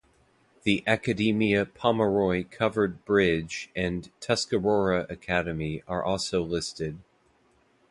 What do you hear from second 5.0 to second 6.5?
Academy are also